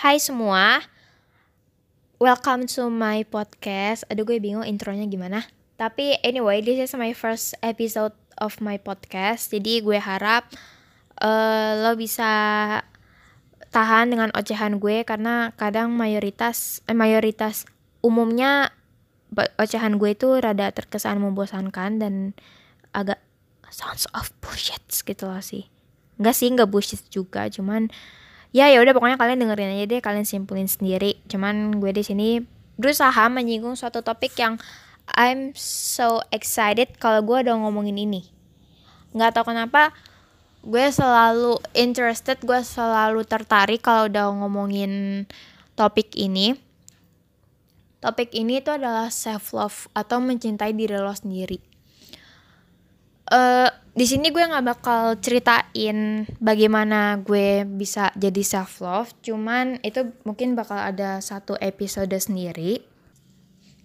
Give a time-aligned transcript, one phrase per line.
[0.00, 0.80] Hai semua,
[2.16, 4.08] welcome to my podcast.
[4.08, 5.44] Aduh gue bingung intronya gimana.
[5.76, 9.52] Tapi anyway, this is my first episode of my podcast.
[9.52, 10.48] Jadi gue harap
[11.20, 12.32] uh, lo bisa
[13.68, 17.68] tahan dengan ocehan gue karena kadang mayoritas eh, mayoritas
[18.00, 18.72] umumnya
[19.60, 22.32] ocehan gue itu rada terkesan membosankan dan
[22.96, 23.20] agak
[23.68, 25.68] sounds of bullshit gitu loh sih.
[26.16, 27.92] Enggak sih, enggak bullshit juga, cuman
[28.50, 31.22] ya ya udah pokoknya kalian dengerin aja deh kalian simpulin sendiri.
[31.30, 32.28] Cuman gue di sini
[32.80, 34.58] berusaha menyinggung suatu topik yang
[35.10, 38.26] I'm so excited kalau gue udah ngomongin ini.
[39.14, 39.94] Nggak tahu kenapa
[40.60, 45.24] gue selalu interested gue selalu tertarik kalau udah ngomongin
[45.74, 46.54] topik ini.
[48.00, 51.60] Topik ini itu adalah self love atau mencintai diri lo sendiri.
[53.30, 53.68] Uh,
[54.00, 60.56] di sini gue nggak bakal ceritain bagaimana gue bisa jadi self love, cuman itu mungkin
[60.56, 62.80] bakal ada satu episode sendiri.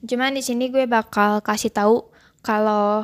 [0.08, 2.08] Cuman di sini gue bakal kasih tahu
[2.40, 3.04] kalau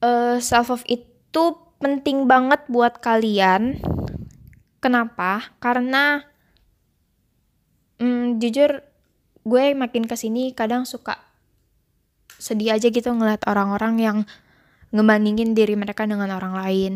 [0.00, 1.44] uh, self love itu
[1.84, 3.76] penting banget buat kalian.
[4.80, 5.52] Kenapa?
[5.60, 6.24] Karena
[8.00, 8.80] um, jujur
[9.44, 11.20] gue makin ke sini kadang suka
[12.40, 14.18] sedih aja gitu ngeliat orang-orang yang
[14.90, 16.92] ngebandingin diri mereka dengan orang lain,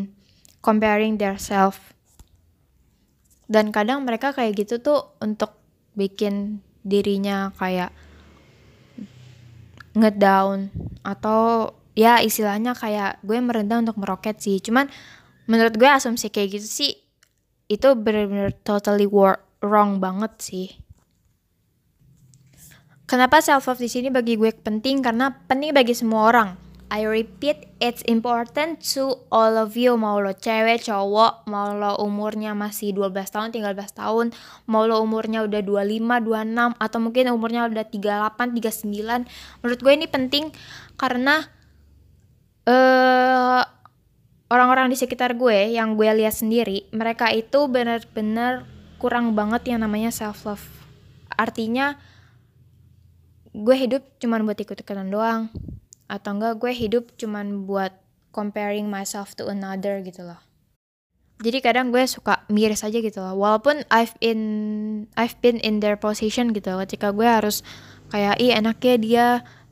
[0.59, 1.95] comparing their self.
[3.47, 5.55] Dan kadang mereka kayak gitu tuh untuk
[5.95, 7.93] bikin dirinya kayak
[9.95, 10.69] ngedown
[11.07, 14.59] atau ya istilahnya kayak gue merendah untuk meroket sih.
[14.59, 14.91] Cuman
[15.47, 16.91] menurut gue asumsi kayak gitu sih
[17.71, 19.07] itu bener-bener totally
[19.63, 20.67] wrong banget sih.
[23.05, 27.65] Kenapa self love di sini bagi gue penting karena penting bagi semua orang I repeat,
[27.81, 29.97] it's important to all of you.
[29.97, 34.29] Mau lo cewek, cowok, mau lo umurnya masih 12 tahun, 13 tahun,
[34.69, 39.25] mau lo umurnya udah 25, 26, atau mungkin umurnya udah 38, 39.
[39.65, 40.53] Menurut gue ini penting
[40.93, 41.49] karena
[42.69, 43.65] uh,
[44.53, 48.69] orang-orang di sekitar gue yang gue lihat sendiri, mereka itu benar-benar
[49.01, 50.65] kurang banget yang namanya self love.
[51.33, 51.97] Artinya
[53.57, 55.49] gue hidup cuman buat ikut-ikutan doang
[56.05, 57.93] atau enggak gue hidup cuman buat
[58.35, 60.39] comparing myself to another gitu loh
[61.43, 64.39] jadi kadang gue suka miris aja gitu loh walaupun I've in
[65.19, 67.65] I've been in their position gitu loh ketika gue harus
[68.13, 69.25] kayak ih enaknya dia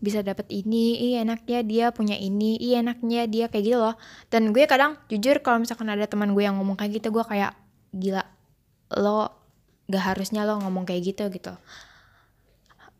[0.03, 3.95] bisa dapat ini, ih enaknya dia punya ini, ih enaknya dia kayak gitu loh.
[4.27, 7.55] Dan gue kadang jujur kalau misalkan ada teman gue yang ngomong kayak gitu, gue kayak
[7.95, 8.27] gila,
[8.99, 9.31] lo
[9.87, 11.55] gak harusnya lo ngomong kayak gitu gitu.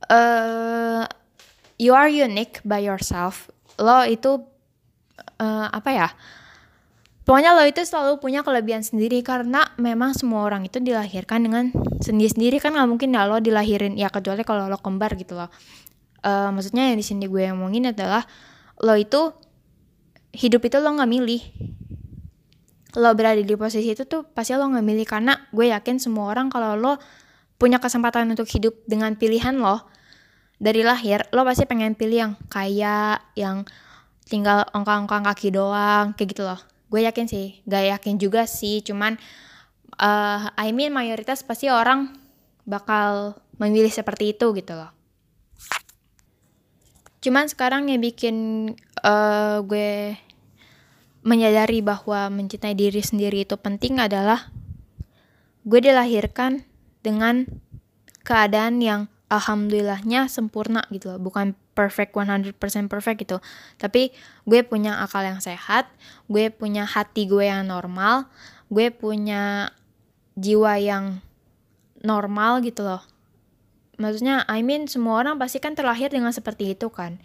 [0.08, 1.04] uh,
[1.78, 3.50] you are unique by yourself.
[3.80, 4.42] Lo itu
[5.42, 6.10] uh, apa ya?
[7.24, 11.72] Pokoknya lo itu selalu punya kelebihan sendiri karena memang semua orang itu dilahirkan dengan
[12.04, 12.60] sendiri-sendiri.
[12.60, 15.48] Kan nggak mungkin ya lo dilahirin ya kecuali kalau lo kembar gitu loh.
[16.24, 18.28] Uh, maksudnya yang di sini gue ngomongin adalah
[18.84, 19.32] lo itu
[20.36, 21.42] hidup itu lo nggak milih.
[23.00, 26.52] Lo berada di posisi itu tuh pasti lo nggak milih karena gue yakin semua orang
[26.52, 27.00] kalau lo
[27.56, 29.88] punya kesempatan untuk hidup dengan pilihan lo
[30.64, 33.68] dari lahir lo pasti pengen pilih yang kaya yang
[34.24, 36.60] tinggal ongkang-ongkang kaki doang kayak gitu loh.
[36.88, 39.20] Gue yakin sih gak yakin juga sih cuman
[40.00, 42.16] uh, I mean mayoritas pasti orang
[42.64, 44.96] bakal memilih seperti itu gitu loh.
[47.20, 48.36] Cuman sekarang yang bikin
[49.04, 50.16] uh, gue
[51.24, 54.48] menyadari bahwa mencintai diri sendiri itu penting adalah
[55.64, 56.68] gue dilahirkan
[57.04, 57.48] dengan
[58.24, 61.20] keadaan yang alhamdulillahnya sempurna gitu loh.
[61.20, 62.54] Bukan perfect 100%
[62.86, 63.38] perfect gitu.
[63.82, 64.14] Tapi
[64.46, 65.90] gue punya akal yang sehat
[66.30, 68.30] gue punya hati gue yang normal
[68.70, 69.74] gue punya
[70.38, 71.22] jiwa yang
[72.02, 73.02] normal gitu loh.
[73.98, 77.22] Maksudnya I mean semua orang pasti kan terlahir dengan seperti itu kan.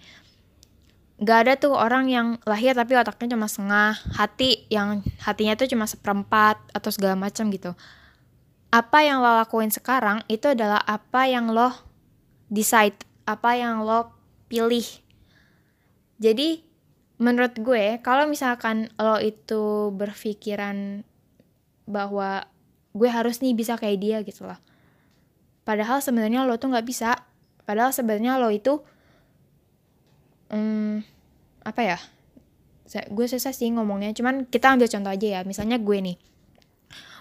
[1.19, 5.91] Gak ada tuh orang yang lahir tapi otaknya cuma setengah hati yang hatinya tuh cuma
[5.91, 7.75] seperempat atau segala macam gitu.
[8.69, 11.88] Apa yang lo lakuin sekarang itu adalah apa yang lo
[12.49, 12.97] decide
[13.29, 14.13] apa yang lo
[14.49, 14.85] pilih.
[16.19, 16.65] Jadi
[17.21, 21.05] menurut gue kalau misalkan lo itu berpikiran
[21.89, 22.45] bahwa
[22.97, 24.59] gue harus nih bisa kayak dia gitu lah.
[25.63, 27.15] Padahal sebenarnya lo tuh nggak bisa.
[27.69, 28.81] Padahal sebenarnya lo itu
[30.49, 31.05] hmm,
[31.65, 31.99] apa ya?
[33.13, 34.17] Gue susah sih ngomongnya.
[34.17, 35.41] Cuman kita ambil contoh aja ya.
[35.45, 36.17] Misalnya gue nih.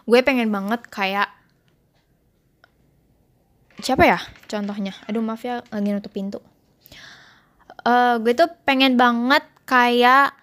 [0.07, 1.27] Gue pengen banget kayak
[3.81, 4.19] siapa ya
[4.49, 4.93] contohnya?
[5.05, 6.39] Aduh maaf ya lagi nutup pintu.
[7.87, 10.35] Uh, gue tuh pengen banget kayak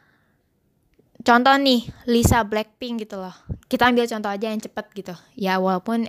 [1.24, 3.34] contoh nih Lisa Blackpink gitu loh.
[3.68, 5.14] Kita ambil contoh aja yang cepet gitu.
[5.36, 6.08] Ya walaupun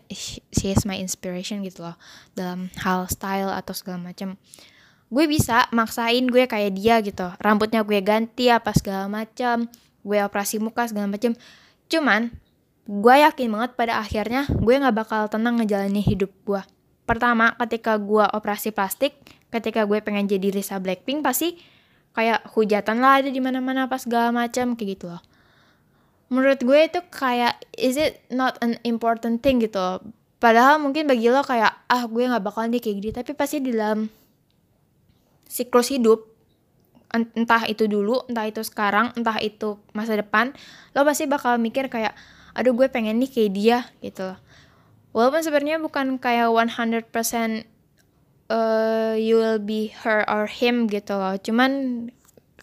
[0.53, 1.95] she is my inspiration gitu loh
[2.37, 4.39] dalam hal style atau segala macam
[5.05, 7.27] gue bisa maksain gue kayak dia gitu.
[7.41, 9.67] Rambutnya gue ganti apa segala macam
[10.05, 11.33] gue operasi muka segala macam
[11.89, 12.29] cuman
[12.85, 16.61] gue yakin banget pada akhirnya gue nggak bakal tenang ngejalanin hidup gue
[17.05, 19.17] pertama ketika gue operasi plastik
[19.53, 21.55] ketika gue pengen jadi Lisa Blackpink pasti
[22.17, 25.21] kayak hujatan lah ada di mana-mana pas segala macam kayak gitu loh.
[26.27, 30.01] Menurut gue itu kayak is it not an important thing gitu loh.
[30.41, 33.11] Padahal mungkin bagi lo kayak ah gue nggak bakal nih kayak gini.
[33.13, 34.09] Tapi pasti di dalam
[35.45, 36.35] siklus hidup
[37.15, 40.51] entah itu dulu entah itu sekarang entah itu masa depan
[40.91, 42.11] lo pasti bakal mikir kayak
[42.51, 44.37] aduh gue pengen nih kayak dia gitu loh
[45.15, 47.07] walaupun sebenarnya bukan kayak 100%
[48.51, 51.39] uh, you will be her or him gitu loh.
[51.39, 51.71] Cuman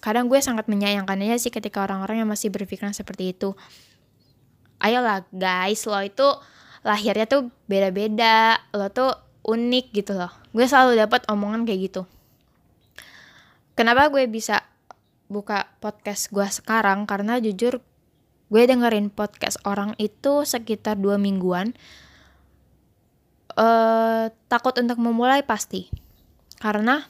[0.05, 3.57] kadang gue sangat menyayangkannya sih ketika orang-orang yang masih berpikiran seperti itu.
[4.85, 6.29] Ayolah guys lo itu
[6.85, 8.61] lahirnya tuh beda-beda.
[8.77, 9.17] Lo tuh
[9.49, 10.31] unik gitu loh.
[10.53, 12.03] Gue selalu dapat omongan kayak gitu.
[13.73, 14.61] Kenapa gue bisa
[15.33, 17.09] buka podcast gue sekarang?
[17.09, 17.81] Karena jujur
[18.53, 21.73] gue dengerin podcast orang itu sekitar dua mingguan
[23.57, 25.89] uh, takut untuk memulai pasti.
[26.61, 27.03] Karena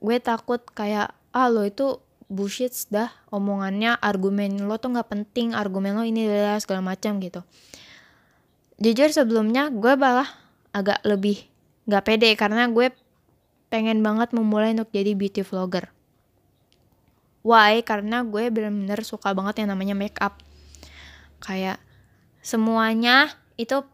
[0.00, 5.94] gue takut kayak ah lo itu bullshit dah omongannya argumen lo tuh nggak penting argumen
[5.94, 7.40] lo ini adalah segala macam gitu.
[8.76, 10.28] Jujur sebelumnya gue malah
[10.74, 11.40] agak lebih
[11.86, 12.92] nggak pede karena gue
[13.70, 15.90] pengen banget memulai untuk jadi beauty vlogger.
[17.46, 17.86] Why?
[17.86, 20.42] Karena gue bener-bener suka banget yang namanya make up.
[21.38, 21.78] Kayak
[22.42, 23.86] semuanya itu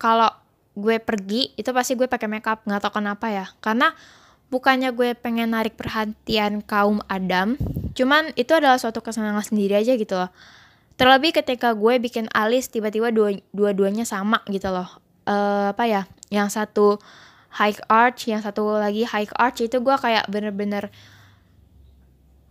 [0.00, 0.32] kalau
[0.80, 3.46] gue pergi itu pasti gue pakai makeup nggak tau kenapa ya.
[3.60, 3.92] Karena
[4.50, 7.54] bukannya gue pengen narik perhatian kaum adam
[7.94, 10.32] cuman itu adalah suatu kesenangan sendiri aja gitu loh.
[10.98, 14.90] Terlebih ketika gue bikin alis tiba-tiba dua dua-duanya sama gitu loh.
[15.28, 16.98] Uh, apa ya yang satu
[17.50, 20.88] high arch yang satu lagi high arch itu gue kayak bener-bener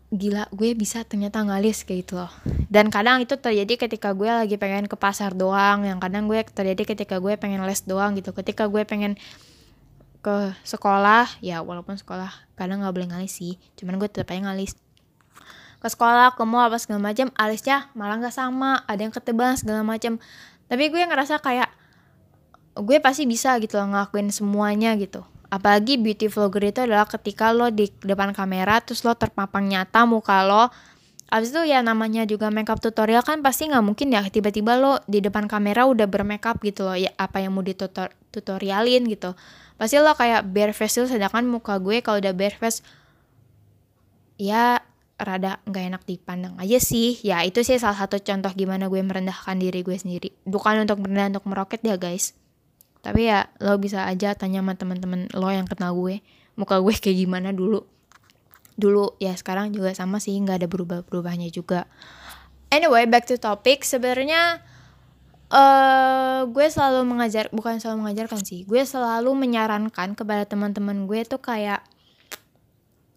[0.09, 2.33] gila gue bisa ternyata ngalis kayak gitu loh.
[2.65, 6.97] Dan kadang itu terjadi ketika gue lagi pengen ke pasar doang yang kadang gue terjadi
[6.97, 8.33] ketika gue pengen les doang gitu.
[8.33, 9.21] Ketika gue pengen
[10.19, 12.27] ke sekolah ya walaupun sekolah
[12.59, 14.75] kadang nggak boleh ngalis sih cuman gue tetap aja ngalis.
[15.79, 19.85] Ke sekolah ke mall apa segala macam alisnya malah nggak sama ada yang ketebal segala
[19.85, 20.19] macam
[20.67, 21.71] tapi gue ngerasa kayak
[22.75, 27.73] gue pasti bisa gitu loh ngelakuin semuanya gitu apalagi beauty vlogger itu adalah ketika lo
[27.73, 30.69] di depan kamera terus lo terpapang nyata muka lo.
[31.29, 35.21] Abis itu ya namanya juga makeup tutorial kan pasti nggak mungkin ya tiba-tiba lo di
[35.21, 39.37] depan kamera udah bermakeup gitu loh ya apa yang mau ditutorialin gitu.
[39.77, 42.81] Pasti lo kayak bare face tuh sedangkan muka gue kalau udah bare face
[44.41, 44.81] ya
[45.19, 47.21] rada nggak enak dipandang aja sih.
[47.21, 50.33] Ya itu sih salah satu contoh gimana gue merendahkan diri gue sendiri.
[50.49, 52.33] Bukan untuk merendah untuk meroket ya guys
[52.99, 56.19] tapi ya lo bisa aja tanya sama teman-teman lo yang kenal gue
[56.59, 57.87] muka gue kayak gimana dulu.
[58.79, 61.87] Dulu ya sekarang juga sama sih nggak ada berubah berubahnya juga.
[62.71, 63.87] Anyway back to topic.
[63.87, 64.59] Sebenarnya
[65.51, 68.67] uh, gue selalu mengajar bukan selalu mengajarkan sih.
[68.67, 71.83] Gue selalu menyarankan kepada teman-teman gue tuh kayak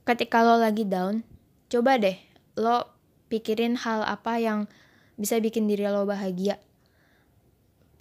[0.02, 1.22] ketika lo lagi down
[1.70, 2.18] coba deh
[2.58, 2.90] lo
[3.30, 4.66] pikirin hal apa yang
[5.14, 6.58] bisa bikin diri lo bahagia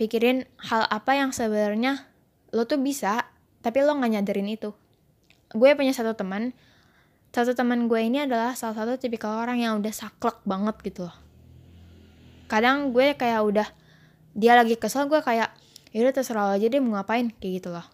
[0.01, 2.09] pikirin hal apa yang sebenarnya
[2.49, 3.29] lo tuh bisa
[3.61, 4.73] tapi lo nggak nyadarin itu.
[5.53, 6.57] Gue punya satu teman.
[7.29, 11.15] Satu teman gue ini adalah salah satu tipikal orang yang udah saklek banget gitu loh.
[12.49, 13.67] Kadang gue kayak udah
[14.33, 15.53] dia lagi kesel gue kayak
[15.93, 17.85] yaudah terserah aja deh mau ngapain kayak gitu loh.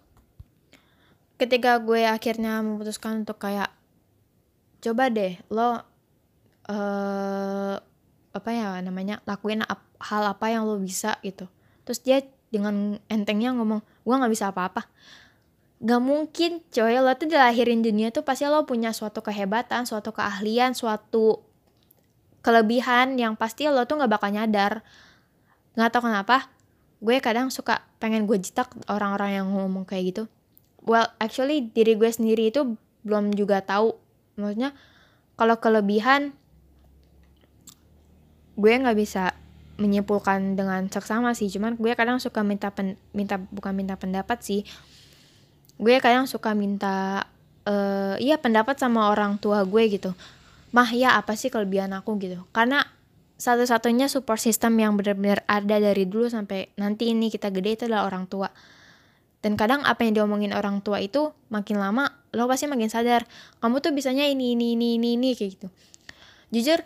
[1.35, 3.69] Ketika gue akhirnya memutuskan untuk kayak
[4.79, 5.83] coba deh lo
[6.71, 7.75] uh,
[8.31, 11.49] apa ya namanya lakuin ap hal apa yang lo bisa gitu
[11.87, 12.19] terus dia
[12.51, 14.91] dengan entengnya ngomong gue nggak bisa apa-apa
[15.77, 20.73] Gak mungkin coy lo tuh dilahirin dunia tuh pasti lo punya suatu kehebatan, suatu keahlian,
[20.73, 21.45] suatu
[22.41, 24.81] kelebihan yang pasti lo tuh gak bakal nyadar.
[25.77, 26.49] Gak tau kenapa,
[26.97, 30.23] gue kadang suka pengen gue jitak orang-orang yang ngomong kayak gitu.
[30.81, 32.73] Well, actually diri gue sendiri itu
[33.05, 33.93] belum juga tahu.
[34.41, 34.73] Maksudnya
[35.37, 36.33] kalau kelebihan
[38.57, 39.37] gue nggak bisa
[39.77, 41.47] menyimpulkan dengan seksama sih.
[41.49, 44.61] Cuman gue kadang suka minta pen, minta bukan minta pendapat sih.
[45.77, 47.25] Gue kadang suka minta
[47.69, 50.11] uh, iya pendapat sama orang tua gue gitu.
[50.73, 52.17] Mah ya apa sih kelebihan aku?
[52.19, 52.43] gitu.
[52.51, 52.83] Karena
[53.37, 58.09] satu-satunya support system yang benar-benar ada dari dulu sampai nanti ini kita gede itu adalah
[58.09, 58.49] orang tua.
[59.37, 63.23] Dan kadang apa yang diomongin orang tua itu makin lama lo pasti makin sadar
[63.63, 65.67] kamu tuh bisanya ini ini ini ini ini kayak gitu.
[66.49, 66.81] Jujur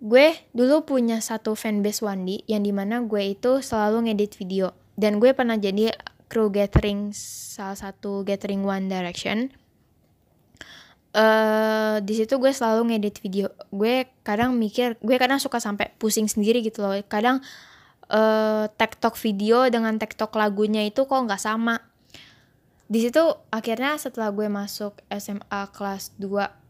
[0.00, 4.72] gue dulu punya satu fanbase Wandi yang di mana gue itu selalu ngedit video.
[4.96, 5.92] Dan gue pernah jadi
[6.32, 9.52] crew gathering salah satu gathering One Direction.
[11.10, 13.52] Uh, di situ gue selalu ngedit video.
[13.68, 16.96] Gue kadang mikir gue kadang suka sampai pusing sendiri gitu loh.
[17.04, 17.44] Kadang
[18.08, 21.76] uh, tektok video dengan tektok lagunya itu kok nggak sama.
[22.90, 26.60] Di situ akhirnya setelah gue masuk SMA kelas 2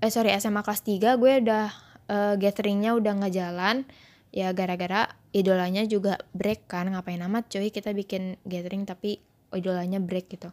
[0.00, 3.86] eh sorry SMA kelas 3 gue udah uh, gatheringnya udah nggak jalan
[4.30, 9.22] ya gara-gara idolanya juga break kan ngapain amat cuy kita bikin gathering tapi
[9.54, 10.50] idolanya break gitu.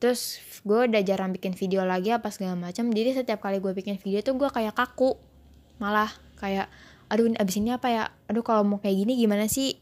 [0.00, 3.96] Terus gue udah jarang bikin video lagi apa segala macam jadi setiap kali gue bikin
[4.00, 5.16] video tuh gue kayak kaku
[5.80, 6.08] malah
[6.40, 6.68] kayak
[7.08, 8.04] aduh abis ini apa ya?
[8.28, 9.76] Aduh kalau mau kayak gini gimana sih?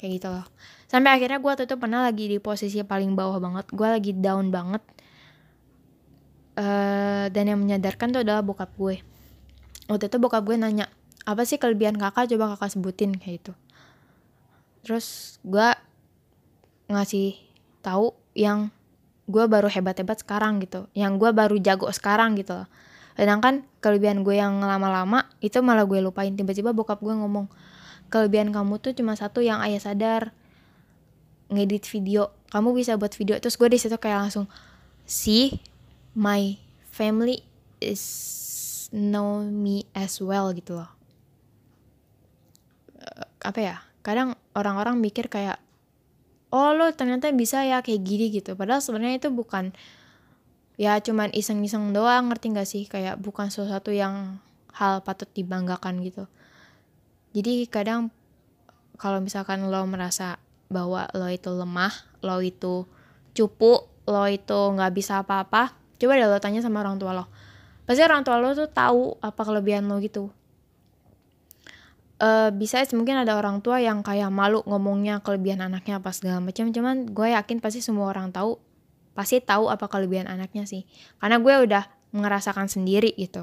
[0.00, 0.46] Kayak gitu loh.
[0.88, 4.48] Sampai akhirnya gue tuh, tuh pernah lagi di posisi paling bawah banget gue lagi down
[4.48, 4.80] banget.
[6.52, 9.00] Uh, dan yang menyadarkan tuh adalah bokap gue
[9.92, 10.88] waktu itu bokap gue nanya
[11.22, 12.32] apa sih kelebihan kakak?
[12.32, 13.52] Coba kakak sebutin kayak gitu.
[14.82, 15.68] Terus gue
[16.90, 17.38] ngasih
[17.84, 18.72] tahu yang
[19.30, 22.68] gue baru hebat-hebat sekarang gitu yang gue baru jago sekarang gitu loh.
[23.14, 26.32] Sedangkan kelebihan gue yang lama-lama itu malah gue lupain.
[26.32, 27.46] Tiba-tiba bokap gue ngomong
[28.10, 30.34] kelebihan kamu tuh cuma satu yang ayah sadar
[31.52, 32.34] ngedit video.
[32.50, 33.38] Kamu bisa buat video.
[33.38, 34.50] Terus gue di situ kayak langsung
[35.06, 35.62] see
[36.18, 36.58] my
[36.90, 37.44] family
[37.78, 38.41] is
[38.92, 40.90] know me as well gitu loh.
[43.42, 43.76] Apa ya?
[44.04, 45.58] Kadang orang-orang mikir kayak
[46.52, 48.54] oh lo ternyata bisa ya kayak gini gitu.
[48.54, 49.72] Padahal sebenarnya itu bukan
[50.76, 52.84] ya cuman iseng-iseng doang ngerti gak sih?
[52.86, 54.38] Kayak bukan sesuatu yang
[54.76, 56.28] hal patut dibanggakan gitu.
[57.32, 58.12] Jadi kadang
[59.00, 60.38] kalau misalkan lo merasa
[60.72, 61.92] bahwa lo itu lemah
[62.24, 62.88] lo itu
[63.36, 67.26] cupu lo itu nggak bisa apa-apa coba deh lo tanya sama orang tua lo
[67.82, 70.30] pasti orang tua lo tuh tahu apa kelebihan lo gitu.
[72.22, 76.70] Uh, bisa mungkin ada orang tua yang kayak malu ngomongnya kelebihan anaknya apa segala macam.
[76.70, 78.62] Cuman gue yakin pasti semua orang tahu
[79.12, 80.86] pasti tahu apa kelebihan anaknya sih.
[81.18, 83.42] Karena gue udah merasakan sendiri gitu.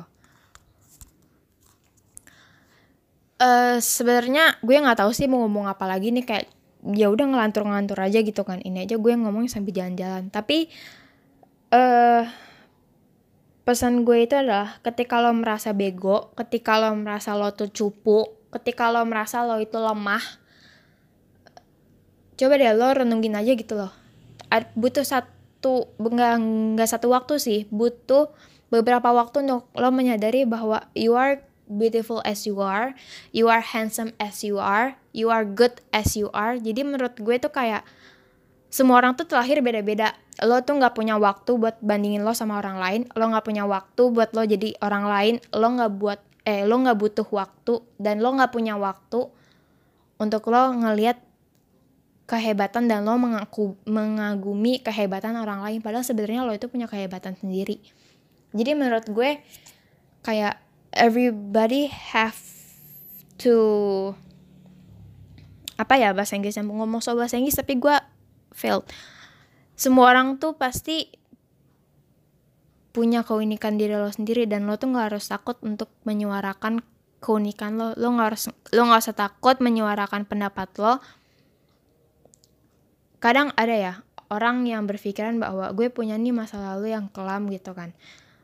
[3.40, 6.46] Uh, sebenarnya gue nggak tahu sih mau ngomong apa lagi nih kayak
[6.96, 8.64] ya udah ngelantur-ngelantur aja gitu kan.
[8.64, 10.32] Ini aja gue ngomong sambil jalan-jalan.
[10.32, 10.72] Tapi
[11.76, 12.24] uh,
[13.70, 18.90] pesan gue itu adalah ketika lo merasa bego ketika lo merasa lo tuh cupu ketika
[18.90, 20.26] lo merasa lo itu lemah
[22.34, 23.94] coba deh lo renungin aja gitu loh.
[24.74, 26.34] Butuh satu nggak
[26.74, 28.34] nggak satu waktu sih butuh
[28.74, 32.98] beberapa waktu untuk lo menyadari bahwa you are beautiful as you are
[33.30, 36.58] you are handsome as you are you are good as you are.
[36.58, 37.86] Jadi menurut gue tuh kayak
[38.74, 42.80] semua orang tuh terlahir beda-beda lo tuh nggak punya waktu buat bandingin lo sama orang
[42.80, 46.80] lain lo nggak punya waktu buat lo jadi orang lain lo nggak buat eh lo
[46.80, 49.28] nggak butuh waktu dan lo nggak punya waktu
[50.20, 51.20] untuk lo ngelihat
[52.30, 55.82] kehebatan dan lo mengaku, mengagumi kehebatan orang lain.
[55.82, 57.82] Padahal sebenarnya lo itu punya kehebatan sendiri.
[58.54, 59.42] Jadi menurut gue
[60.22, 60.62] kayak
[60.94, 62.38] everybody have
[63.42, 63.58] to
[65.80, 67.96] apa ya bahasa Inggris yang ngomong soal bahasa Inggris tapi gue
[68.52, 68.84] failed
[69.80, 71.08] semua orang tuh pasti
[72.92, 76.84] punya keunikan diri lo sendiri dan lo tuh nggak harus takut untuk menyuarakan
[77.24, 77.96] keunikan lo.
[77.96, 81.00] Lo nggak harus lo nggak usah takut menyuarakan pendapat lo.
[83.24, 83.94] Kadang ada ya
[84.28, 87.96] orang yang berpikiran bahwa gue punya nih masa lalu yang kelam gitu kan.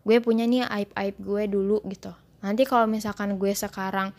[0.07, 2.15] Gue punya nih aib aib gue dulu gitu.
[2.39, 4.15] Nanti kalau misalkan gue sekarang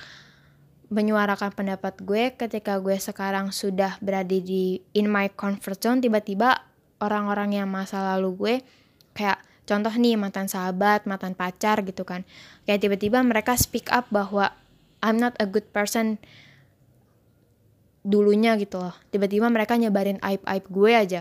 [0.93, 7.61] menyuarakan pendapat gue ketika gue sekarang sudah berada di in my comfort zone tiba-tiba orang-orang
[7.61, 8.55] yang masa lalu gue
[9.17, 12.23] kayak contoh nih mantan sahabat, mantan pacar gitu kan.
[12.65, 14.55] Kayak tiba-tiba mereka speak up bahwa
[15.03, 16.17] I'm not a good person
[18.07, 18.95] dulunya gitu loh.
[19.11, 21.21] Tiba-tiba mereka nyebarin aib-aib gue aja.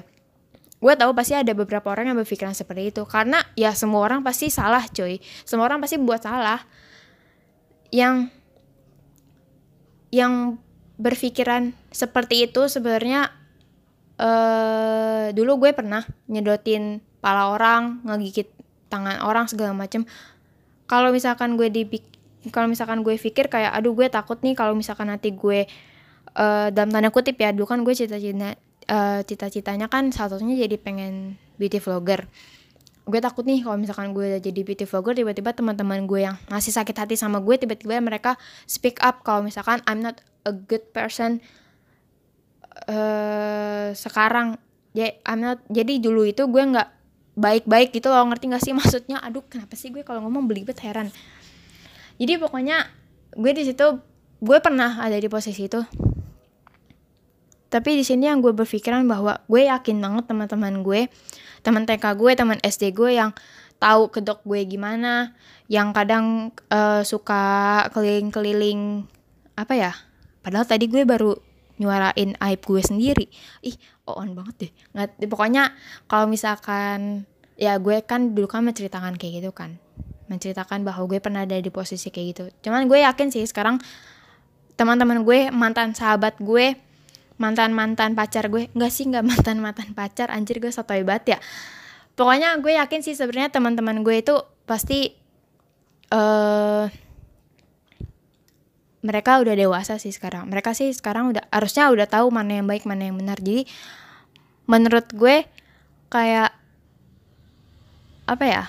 [0.77, 4.53] Gue tahu pasti ada beberapa orang yang berpikiran seperti itu karena ya semua orang pasti
[4.53, 5.17] salah coy.
[5.41, 6.61] Semua orang pasti buat salah.
[7.89, 8.29] Yang
[10.13, 10.61] yang
[11.01, 13.33] berpikiran seperti itu sebenarnya
[14.19, 18.49] uh, dulu gue pernah nyedotin kepala orang ngegigit
[18.87, 20.05] tangan orang segala macem.
[20.85, 21.83] Kalau misalkan gue di
[22.53, 25.65] kalau misalkan gue pikir kayak aduh gue takut nih kalau misalkan nanti gue
[26.37, 28.53] uh, dalam tanda kutip ya dulu kan gue cita-cita
[28.93, 32.29] uh, cita-citanya kan salah satunya jadi pengen beauty vlogger.
[33.05, 36.73] Gue takut nih kalau misalkan gue udah jadi beauty vlogger tiba-tiba teman-teman gue yang masih
[36.73, 38.37] sakit hati sama gue tiba-tiba mereka
[38.69, 41.41] speak up kalau misalkan I'm not a good person
[42.87, 44.59] uh, sekarang.
[44.95, 45.11] Ya
[45.67, 46.89] jadi dulu itu gue nggak
[47.35, 48.73] baik-baik gitu loh ngerti gak sih?
[48.79, 51.11] Maksudnya aduh kenapa sih gue kalau ngomong belibet heran?
[52.15, 52.87] Jadi pokoknya
[53.35, 53.99] gue di situ
[54.39, 55.83] gue pernah ada di posisi itu.
[57.67, 61.11] Tapi di sini yang gue berpikiran bahwa gue yakin banget teman-teman gue
[61.59, 63.35] teman TK gue teman SD gue yang
[63.81, 65.35] tahu kedok gue gimana
[65.67, 69.03] yang kadang uh, suka keliling-keliling
[69.59, 69.91] apa ya?
[70.39, 71.35] Padahal tadi gue baru
[71.81, 73.25] nyuarain aib gue sendiri.
[73.63, 73.75] Ih
[74.07, 74.71] on banget deh.
[74.95, 75.63] Nggak pokoknya
[76.07, 79.77] kalau misalkan ya gue kan dulu kan menceritakan kayak gitu kan.
[80.31, 82.43] Menceritakan bahwa gue pernah ada di posisi kayak gitu.
[82.67, 83.81] Cuman gue yakin sih sekarang
[84.75, 86.75] teman-teman gue mantan sahabat gue
[87.35, 91.39] mantan mantan pacar gue nggak sih nggak mantan mantan pacar anjir gue satu hebat ya.
[92.15, 95.11] Pokoknya gue yakin sih sebenarnya teman-teman gue itu pasti
[96.15, 96.87] uh,
[99.05, 100.49] mereka udah dewasa sih sekarang.
[100.49, 103.37] Mereka sih sekarang udah harusnya udah tahu mana yang baik mana yang benar.
[103.37, 103.69] Jadi
[104.65, 105.45] menurut gue
[106.09, 106.49] kayak
[108.25, 108.63] apa ya?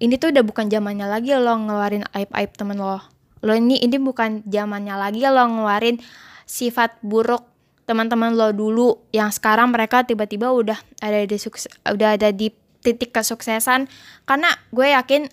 [0.00, 3.00] Ini tuh udah bukan zamannya lagi lo ngeluarin aib aib temen lo.
[3.40, 5.96] Lo ini ini bukan zamannya lagi lo ngeluarin
[6.44, 7.48] sifat buruk
[7.88, 9.00] teman-teman lo dulu.
[9.16, 12.52] Yang sekarang mereka tiba-tiba udah ada di sukses, udah ada di
[12.84, 13.88] titik kesuksesan.
[14.28, 15.32] Karena gue yakin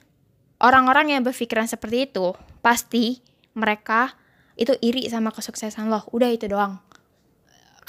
[0.64, 2.32] orang-orang yang berpikiran seperti itu
[2.64, 3.20] pasti
[3.58, 4.14] mereka
[4.54, 6.06] itu iri sama kesuksesan lo.
[6.14, 6.78] Udah itu doang.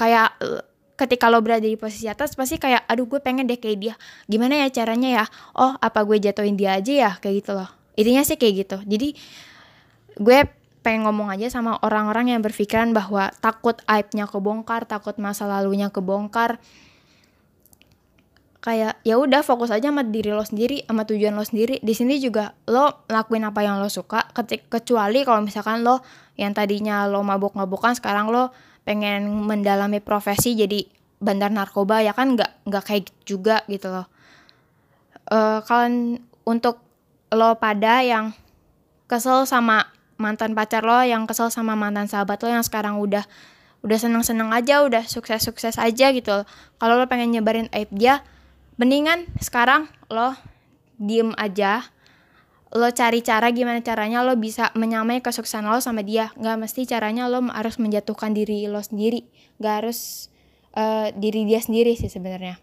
[0.01, 0.35] Kayak
[0.99, 3.95] ketika lo berada di posisi atas pasti kayak aduh gue pengen deh kayak dia.
[4.27, 5.25] Gimana ya caranya ya?
[5.55, 7.11] Oh apa gue jatuhin dia aja ya?
[7.21, 7.69] Kayak gitu loh.
[7.95, 8.77] Intinya sih kayak gitu.
[8.89, 9.15] Jadi
[10.19, 10.39] gue
[10.83, 16.63] pengen ngomong aja sama orang-orang yang berpikiran bahwa takut aibnya kebongkar takut masa lalunya kebongkar
[18.59, 21.79] kayak ya udah fokus aja sama diri lo sendiri sama tujuan lo sendiri.
[21.79, 24.27] Di sini juga lo lakuin apa yang lo suka
[24.69, 26.03] kecuali kalau misalkan lo
[26.35, 28.50] yang tadinya lo mabuk-mabukan sekarang lo
[28.83, 30.83] pengen mendalami profesi jadi
[31.19, 34.07] bandar narkoba ya kan nggak nggak kayak juga gitu loh.
[35.29, 36.81] Uh, kalian untuk
[37.31, 38.33] lo pada yang
[39.07, 39.87] kesel sama
[40.19, 43.23] mantan pacar lo yang kesel sama mantan sahabat lo yang sekarang udah
[43.87, 46.43] udah seneng-seneng aja udah sukses-sukses aja gitu
[46.82, 48.26] kalau lo pengen nyebarin aib dia
[48.78, 50.38] mendingan sekarang lo
[50.97, 51.91] diem aja.
[52.69, 56.32] Lo cari cara gimana caranya lo bisa menyamai kesuksesan lo sama dia.
[56.36, 59.26] Nggak mesti caranya lo harus menjatuhkan diri lo sendiri.
[59.60, 60.30] Nggak harus
[60.76, 62.60] uh, diri dia sendiri sih sebenarnya.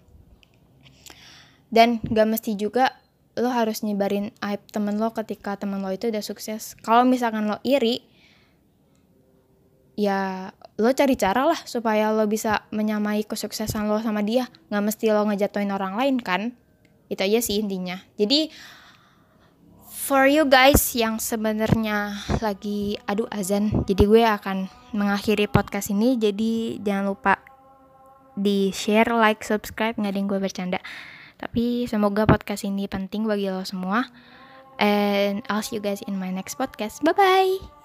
[1.74, 2.96] Dan nggak mesti juga
[3.36, 6.78] lo harus nyebarin aib temen lo ketika temen lo itu udah sukses.
[6.86, 8.06] Kalau misalkan lo iri
[10.00, 14.52] ya lo cari cara lah supaya lo bisa menyamai kesuksesan lo sama dia.
[14.68, 16.52] Nggak mesti lo ngejatuhin orang lain kan?
[17.08, 18.04] Itu aja sih intinya.
[18.20, 18.52] Jadi
[19.88, 26.20] for you guys yang sebenarnya lagi adu azan jadi gue akan mengakhiri podcast ini.
[26.20, 27.40] Jadi jangan lupa
[28.36, 29.96] di share like subscribe.
[29.96, 30.80] Nggak ada yang gue bercanda.
[31.40, 34.12] Tapi semoga podcast ini penting bagi lo semua.
[34.76, 37.00] And I'll see you guys in my next podcast.
[37.00, 37.85] Bye bye